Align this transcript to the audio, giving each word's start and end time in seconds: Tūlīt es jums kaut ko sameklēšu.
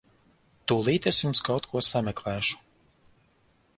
Tūlīt 0.71 1.09
es 1.11 1.19
jums 1.25 1.43
kaut 1.49 1.67
ko 1.73 1.83
sameklēšu. 1.91 2.59